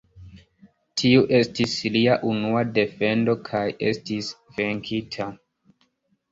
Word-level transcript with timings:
Tiu 1.01 1.21
estis 1.39 1.75
lia 1.97 2.17
unua 2.31 2.65
defendo 2.79 3.37
kaj 3.53 3.63
estis 3.93 4.33
venkita. 4.59 5.33